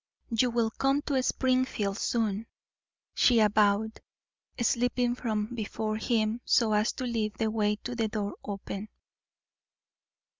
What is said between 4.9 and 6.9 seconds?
from before him so